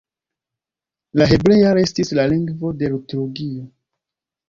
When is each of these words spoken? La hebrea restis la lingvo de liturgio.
La 1.21 1.27
hebrea 1.35 1.75
restis 1.81 2.13
la 2.23 2.27
lingvo 2.35 2.75
de 2.83 2.93
liturgio. 2.97 3.73